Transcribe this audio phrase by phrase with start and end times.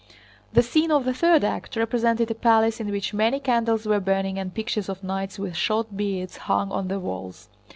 [0.53, 4.39] The scene of the third act represented a palace in which many candles were burning
[4.39, 7.49] and pictures of knights with short beards hung on the walls.